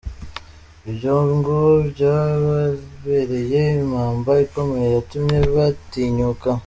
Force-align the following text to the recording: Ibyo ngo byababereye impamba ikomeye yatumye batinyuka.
Ibyo 0.89 1.15
ngo 1.35 1.57
byababereye 1.89 3.61
impamba 3.81 4.31
ikomeye 4.45 4.87
yatumye 4.95 5.37
batinyuka. 5.55 6.49